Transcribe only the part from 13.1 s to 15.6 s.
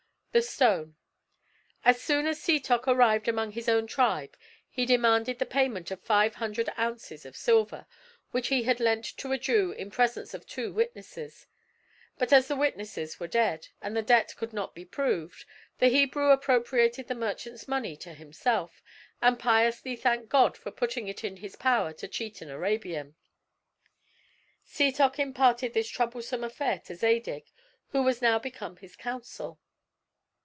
were dead, and the debt could not be proved,